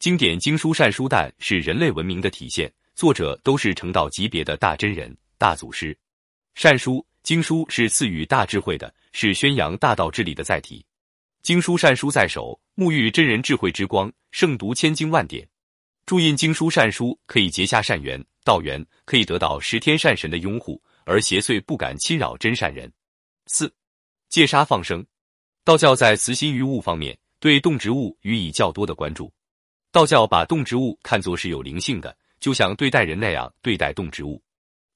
[0.00, 5.94] 经典经书善书诞是人类文明的体现，作者都是成道级别的大真人、大祖师。
[6.54, 10.82] 善书经书是赐予大智慧的，是宣扬大道之理的载体。
[11.42, 15.46] 经书善书在手，沐浴真人智慧之光，胜读千经万典。
[16.06, 22.90] 注印经书善书可以结下善缘、道缘，可以得到十天善神的拥护，而邪祟不敢侵扰真善人。
[23.48, 23.70] 四
[24.30, 25.04] 戒杀放生，
[25.62, 29.30] 道教在慈心于物方面对动植物予以较多的关注。
[29.92, 34.40] 道教把动植物看作是有灵性的，就像对待人那样对待动植物。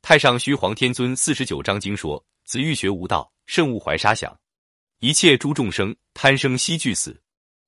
[0.02, 4.38] 太上虚皇天尊四十九章经说：“子欲学无道，慎勿怀杀想。
[5.00, 7.20] 一切诸众生贪生惜俱死，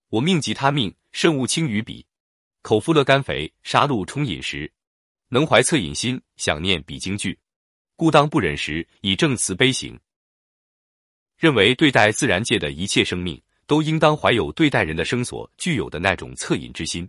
[0.08, 2.06] 我命即他命，慎勿轻于彼。
[2.62, 4.72] 口腹乐甘肥，杀戮充饮食，
[5.28, 7.36] 能怀恻隐心，想念彼经句，
[7.96, 9.98] 故当不忍时，以正慈悲行。”
[11.36, 17.08] 认为对待自然界的一切生命，都应当怀有对待人的生所具有的那种恻隐之心。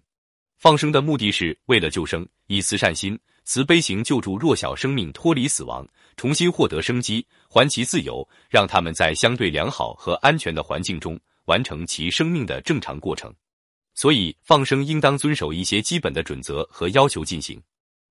[0.58, 13.32] 放生的目的是为了救生，以慈善心、慈悲行救助弱小生命脱离死亡，重新获得生机，还其自由，让他们在相对良好和安全的环境中完成其生命的正常过程。
[13.94, 17.62] 所以，放生应当遵守一些基本的准则和要求进行。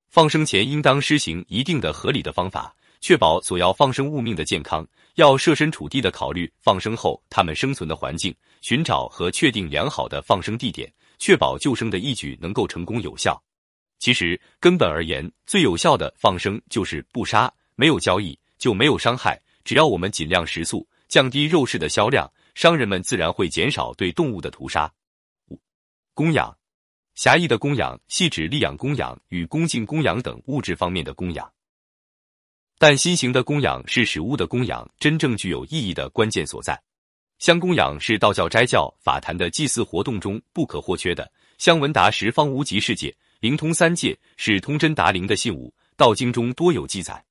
[0.09, 4.87] 放生前应当施行一定的合理的方法，确保所要放生物命的健康。
[5.17, 10.93] 要设身处地的考虑放生后它们生存的环境，寻找和确定良好的放生地点。
[11.19, 13.43] 确保救生的义举能够成功有效。
[13.99, 19.41] 其实根本而言，最有效的放生就是不杀，没有交易就没有伤害。
[19.65, 24.93] 只要我们尽量食素，降低肉食的销量，商人们自然会减少对动物的屠杀。
[25.49, 25.59] 五、
[26.15, 26.57] 供养，
[27.15, 31.51] 狭义的供养系指利养供养与恭敬供养等物质方面的供养，
[32.79, 36.81] 但新型的供养是食物的供养真正具有意义的关键所在。
[37.39, 41.31] 香供养是道教斋教法坛的祭祀活动中不可或缺的。
[41.59, 45.73] 香闻达十方无极世界，灵通三界，是通真达灵的信物。
[45.97, 47.23] 道经中多有记载。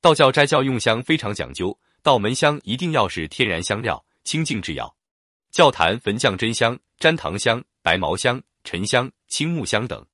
[0.00, 4.94] 道教斋教用香非常讲究，道门香一定要是天然香料、清净制药。
[5.50, 10.04] 教坛焚降真香、粘糖香、白毛香、沉香、青木香等。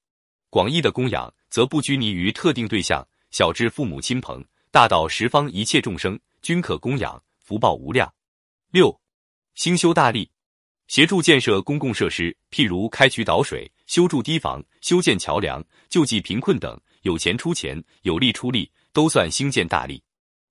[0.51, 8.13] 广义的供养则不拘泥于特定对象，小至父母亲朋，大到十方一切众生，均可供养，福报无量。
[8.71, 9.02] 六。
[9.55, 10.31] 兴修大利，
[10.89, 20.03] 协助建设公共设施，譬如开渠导水、修筑堤防、修建桥梁、救济贫困等，有钱出钱，有力出力，都算兴建大利。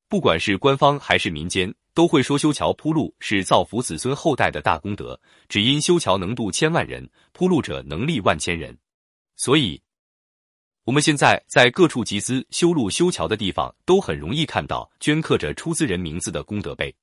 [0.07, 5.19] 不管是官方还是民间，都会说修桥铺路是造福子孙后代的大功德。
[5.49, 8.77] 只因修桥能渡千万人，铺路者能力万千人，
[9.35, 9.81] 所以
[10.83, 16.93] 我们现在在各处集资修路修桥的地方，都很容易看到镌刻着出资人名字的功德碑。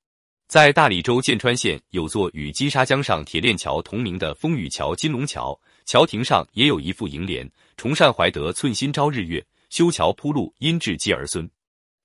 [0.49, 11.47] 在大理州剑川县有座与金沙江上铁链桥同名的风雨桥金龙桥，桥亭上也有一副楹联：“崇善怀德，寸心昭日月；修桥铺路，因智积儿孙。”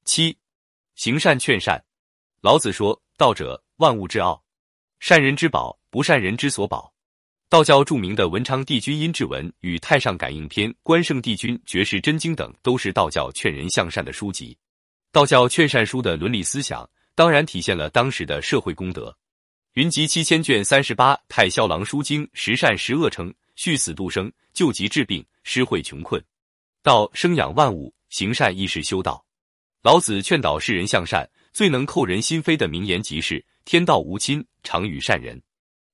[0.03, 0.37] 七，
[0.95, 1.81] 行善劝善。
[2.41, 4.43] 老子说：“道者，万物之奥，
[4.99, 6.93] 善人之宝，不善人之所宝。”
[7.47, 14.57] 道教著名的文昌帝君阴骘文与太上感应篇、关圣帝君绝世真经等，都是道教劝人向善的书籍。
[15.13, 16.85] 道教劝善书的伦理思想。
[17.15, 19.15] 当然体现了当时的社会公德。
[19.73, 26.23] 云集七千卷三十八太萧郎书经十善十恶称：续死度生，救急治病，施惠穷困。
[26.81, 29.23] 道生养万物，行善亦是修道。
[29.81, 35.41] 老子劝导世人向善，最能扣人心扉的名言即是：天道无亲，常与善人。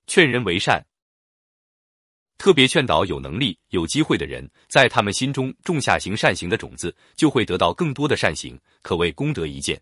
[0.07, 0.85] 劝人为善，
[2.37, 9.79] 特别劝导有能力、有机会的人，在他们心中种下行善行的种子，就会得到更多的善行，可谓功德一件。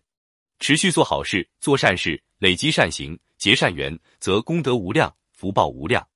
[0.58, 6.06] 持续做好事、做善事，累积善行，结善缘，则功德无量，福报无量。